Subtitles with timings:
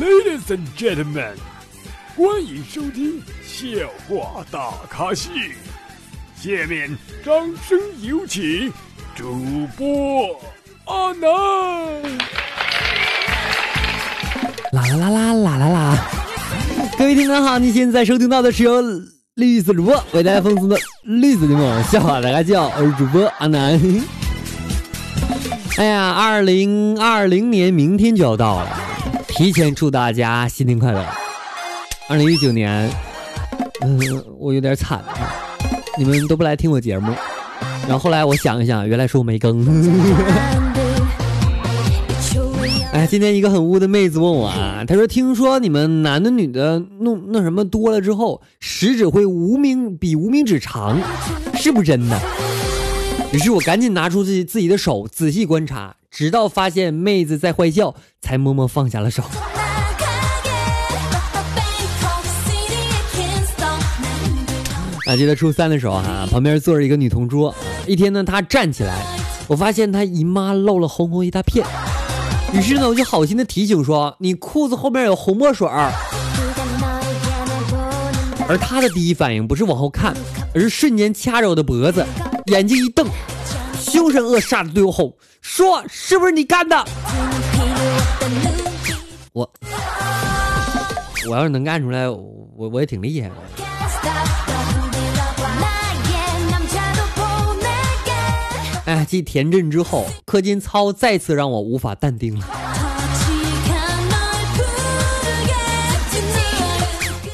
[0.00, 1.34] Ladies and gentlemen，
[2.16, 3.68] 欢迎收听笑
[4.08, 5.28] 话大咖秀。
[6.34, 7.34] 下面掌
[7.68, 8.72] 声有请
[9.14, 10.40] 主播
[10.86, 11.28] 阿南。
[14.72, 16.10] 啦啦啦啦啦啦啦！
[16.96, 18.80] 各位听众好，你现在收听到的是由
[19.34, 21.62] 绿色主播为大家奉送的绿色节目
[21.92, 23.78] 《笑话大家叫》，我是主播阿南。
[25.76, 28.80] 哎呀，二零二零年明天就要到了，
[29.40, 31.02] 提前祝大家新年快乐。
[32.10, 32.90] 二零一九年，
[33.80, 33.98] 嗯，
[34.38, 35.02] 我有点惨，
[35.96, 37.10] 你们都不来听我节目。
[37.88, 39.64] 然后后来我想一想，原来是我没更。
[42.92, 51.00] 哎，今天一个很污的妹子问我啊，她说：“听说你们男的女的弄那什么多了之后，食指会无名比无名指长，
[51.54, 52.20] 是不是真的？”
[53.32, 59.22] 于是我赶紧拿出自己自己的手仔细观察，直到发现妹子在坏笑，才默默放下了手。
[65.06, 67.54] 还， 记得初三的时候哈，旁边坐着一个女同桌，
[67.86, 69.00] 一天呢，她站起来，
[69.46, 71.64] 我发现她姨妈漏了红红一大片。
[72.52, 75.92] 于是呢，我就好心的提醒说：“你裤子后面有红墨水儿。”
[78.48, 80.12] 而他的第一反应不是往后看，
[80.52, 82.04] 而是瞬间掐着我的脖子，
[82.50, 83.06] 眼睛一瞪，
[83.80, 86.76] 凶神恶煞的对我吼：“说是不是你干的？”
[89.32, 89.48] 我，
[91.28, 92.18] 我要是能干出来，我
[92.56, 93.34] 我也挺厉害的。
[98.86, 102.44] 哎，继田震之后，氪金操再次让我无法淡定了。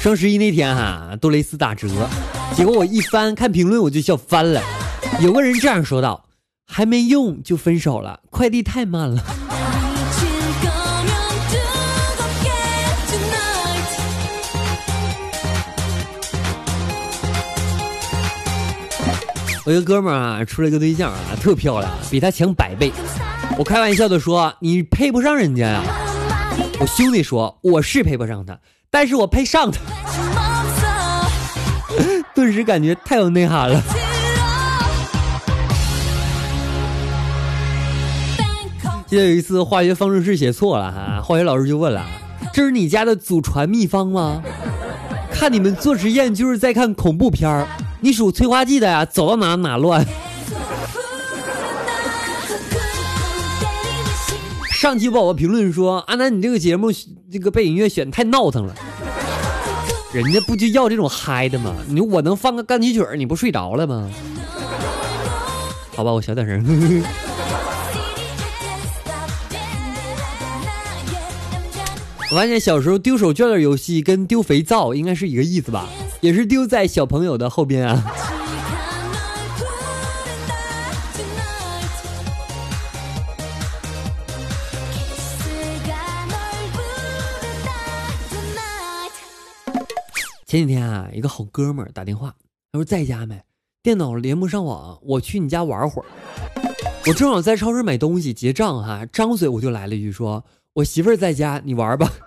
[0.00, 1.88] 双十一那天哈，杜蕾斯打折，
[2.56, 4.60] 结果我一翻看评论，我就笑翻了。
[5.20, 6.24] 有个人这样说道
[6.66, 9.22] ：“还没用就分手了，快递太慢了。”
[19.66, 22.92] 我一个哥们儿啊，处了一个对象啊，特漂亮，比他强百倍。
[23.56, 25.82] 我开玩笑的说：“你配不上人家呀。”
[26.78, 28.58] 我兄弟说：“我是配不上他，
[28.90, 29.80] 但是我配上他。
[32.34, 33.82] ”顿时感觉太有内涵了。
[39.14, 42.04] 记得有一次化学方程式写错了哈，化学老师就问了
[42.52, 44.42] ：“这是你家的祖传秘方吗？
[45.30, 47.64] 看你们做实验就是在看恐怖片儿。”
[48.02, 50.04] 你属催化剂的呀，走到哪哪乱。
[54.72, 56.90] 上期宝宝评论说：“阿南，你这个节目
[57.30, 58.74] 这个背景音乐选太闹腾了。”
[60.12, 61.72] 人家不就要这种嗨的吗？
[61.86, 64.10] 你说我能放个钢琴曲儿，你不睡着了吗？
[65.94, 67.04] 好吧，我小点声。
[72.34, 75.88] 我发现小时候丢手绢的游戏跟丢肥皂应该是一个意思吧。
[76.20, 78.12] 也是丢在小朋友的后边啊！
[90.44, 92.34] 前几天啊，一个好哥们儿打电话，
[92.72, 93.40] 他说在家没？
[93.80, 96.06] 电脑连不上网，我去你家玩会儿。
[97.06, 102.10] 我正好在超市买东西结账哈，张嘴我就来了一句说：“我媳妇儿在家，你玩吧。”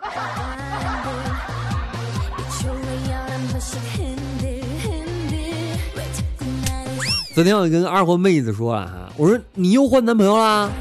[7.36, 10.72] 昨天我跟二货妹子说了哈，我说你又换男朋友啦？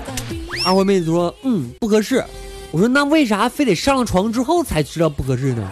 [0.65, 2.25] 二货妹子说嗯不合适。
[2.71, 5.69] 我说那为啥非得上了床之后才知道不合适呢？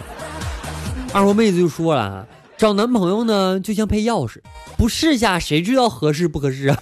[1.13, 2.27] 二货妹子就说了，
[2.57, 4.39] 找男朋友呢就像配钥匙，
[4.77, 6.77] 不试下谁知道合适不合适啊？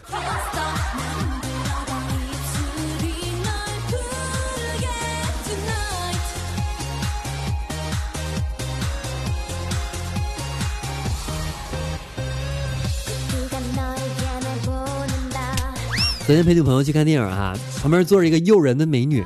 [16.26, 19.26] 昨天陪女朋友去看电影啊，旁边坐着一个诱人的美女，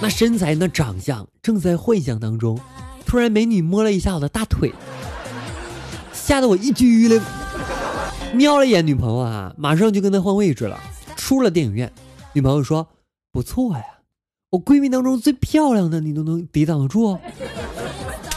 [0.00, 2.58] 那身材那长相正在幻想当中。
[3.04, 4.72] 突然美女摸了一下我的大腿，
[6.14, 7.20] 吓得我一激灵，
[8.32, 10.80] 瞄了一眼女朋友啊，马上就跟她换位置了。
[11.16, 11.92] 出了电影院，
[12.32, 12.88] 女朋友说
[13.30, 13.84] ：“不错呀，
[14.52, 17.18] 我闺蜜当中最漂亮的你都能抵挡得住。”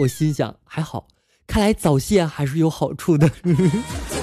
[0.00, 1.06] 我心想还好，
[1.46, 3.30] 看来早泄还是有好处的。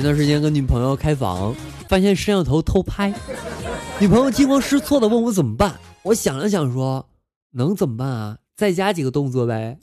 [0.00, 1.54] 前段时间跟女朋友开房，
[1.86, 3.12] 发现摄像头偷拍，
[3.98, 5.78] 女朋友惊慌失措的问我怎么办。
[6.04, 7.06] 我想了想说，
[7.52, 8.38] 能怎么办啊？
[8.56, 9.76] 再加几个动作呗。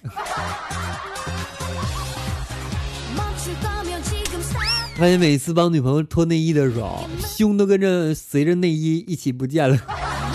[4.95, 9.77] 发现每次帮女朋友脱内衣的时候，胸都跟着随着内衣一起不见了，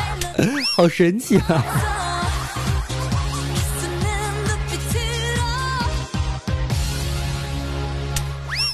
[0.77, 2.01] 好神奇啊！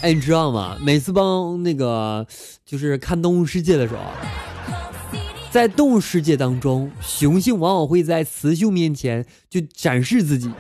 [0.01, 0.77] 哎，你知道吗？
[0.81, 2.27] 每次帮那个
[2.65, 4.01] 就是看《动物世界》的时候，
[5.51, 10.51] 在动物世界当中，雄性往往会在雌性面前就展示自己。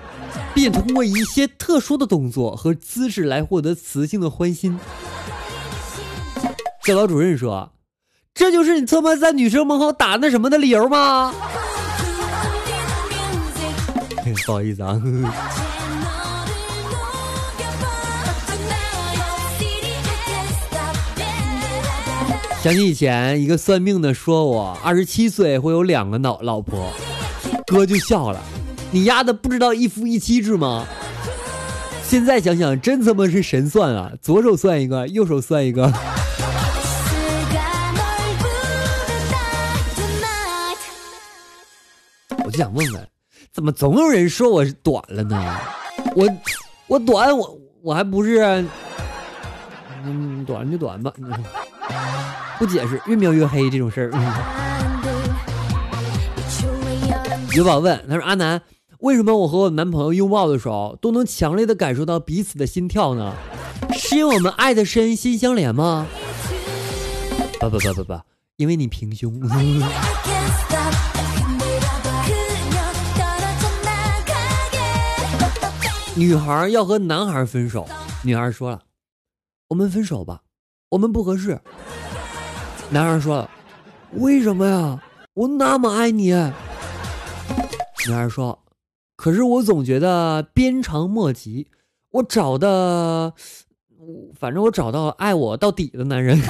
[0.54, 4.76] 并通过一些特殊的动作和姿势来获得雌性的欢心。
[6.82, 7.70] 教导主任说
[8.34, 11.32] ：“这就是你特么在女生门口打那什么的理由吗？”
[14.46, 15.00] 不好意思啊。
[22.68, 26.92] 想起以前一个算命的说我二十七岁会有两个老老婆，
[27.66, 28.38] 哥就笑了。
[28.90, 30.86] 你丫的不知道一夫一妻制吗？
[32.04, 34.12] 现在想想，真他妈是神算啊！
[34.20, 35.90] 左手算一个，右手算一个。
[42.44, 43.08] 我就想问问，
[43.50, 45.56] 怎么总有人说我是短了呢？
[46.14, 46.28] 我
[46.86, 48.62] 我短，我我还不是，
[50.04, 51.10] 嗯，短就短吧，
[52.58, 54.10] 不解释，越描越黑这种事儿。
[57.54, 58.60] 有宝问，他说阿南。
[59.00, 63.32] 为什么我和我男朋友拥抱的时候都能强烈的感受到彼此的心跳呢？
[63.92, 66.04] 是因为我们爱的深，心相连吗？
[67.60, 68.20] 不不不不不，
[68.56, 69.40] 因为你平胸。
[76.16, 77.86] 女孩要和男孩分手，
[78.24, 78.80] 女孩说了
[79.70, 80.40] ：“我们分手吧，
[80.88, 81.60] 我们不合适。”
[82.90, 83.48] 男孩说
[84.16, 84.98] ：“为什么呀？
[85.34, 86.32] 我那么爱你。”
[88.06, 88.58] 女孩说。
[89.14, 91.66] 可是我总觉得鞭长莫及，
[92.12, 93.34] 我找的，
[94.38, 96.40] 反正我找到爱我到底的男人。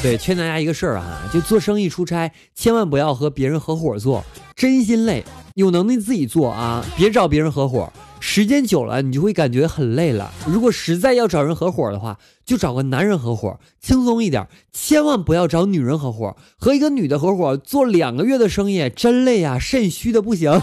[0.00, 4.24] 对，劝大家一个事儿啊，就做生意出差，千万不要和别人合伙做，
[4.56, 5.22] 真心累。
[5.54, 7.92] 有能力自己做啊，别找别人合伙。
[8.30, 10.30] 时间久了，你就会感觉很累了。
[10.46, 14.46] 如果实在要找人合伙的话，就找个男人合伙，轻松一点。
[14.70, 20.60] 千万不要找女人合伙，和一个女的合伙做两个月的生意，真累呀，肾虚的不行。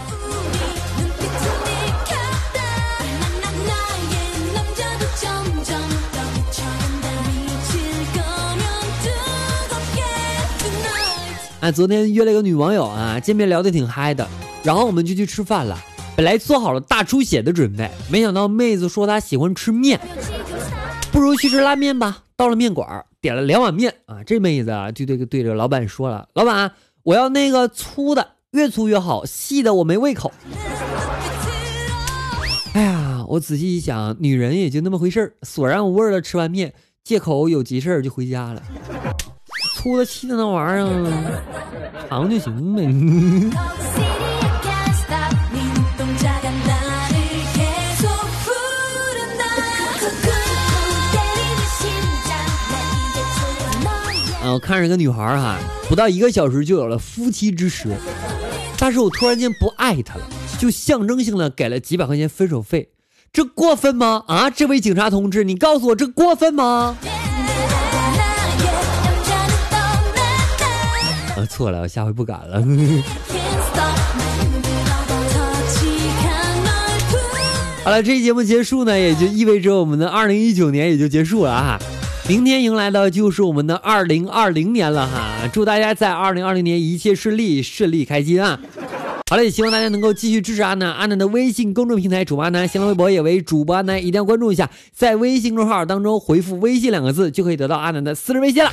[11.60, 14.26] 哎，昨天约了一个女网友啊，见面聊得挺嗨的，
[14.62, 15.76] 然后我们就去吃饭了。
[16.16, 20.00] 本来做好了大出血的准备，没想到妹子说她喜欢吃面，
[21.12, 22.22] 不如去吃拉面吧。
[22.36, 26.72] 到了面馆，点了两碗面啊，这妹子啊就对对着老板说了：“老板，
[27.02, 30.32] 我要那个粗的，越粗越好，细的我没胃口。”
[32.72, 36.72] 哎呀，我仔细一想，女人也就那么回事儿，索然无味的吃完面，
[37.04, 38.62] 借口有急事儿就回家了。
[39.76, 41.42] 粗的细的那玩意儿，
[42.08, 42.82] 长就行呗。
[54.66, 55.56] 看着一个女孩哈，
[55.88, 57.88] 不到一个小时就有了夫妻之实，
[58.76, 60.22] 但是我突然间不爱她了，
[60.58, 62.88] 就象征性的给了几百块钱分手费，
[63.32, 64.24] 这过分吗？
[64.26, 66.96] 啊，这位警察同志，你告诉我这过分吗？
[71.36, 72.60] 啊，错了，我下回不敢了。
[77.84, 81.78] 好了，这期节目结束呢，也就意味着我们的二零一九年也就结束了啊。
[82.28, 85.48] 明天迎来的就是我们的二零二零年了哈！
[85.52, 88.58] 祝大家在二零二零年一切顺利，顺利开心啊！
[89.30, 98.72] 好了，也希望大家能够继续支持阿南，阿南的微信公众平台主播阿南，新浪微博也为主播阿南，一定要关注一下，在微信公众号当中回复“微信”两个字，就可以得到阿南的私人微信了。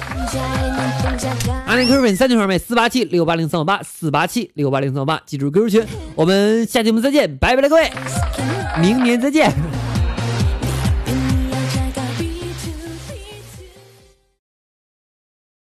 [1.67, 7.91] 阿南 QQ 粉三群号妹四八七六八零三五八四八七六八零三五八，记住 QQ 群，我们下期节目再见，拜拜了各位，
[8.81, 9.51] 明年再见。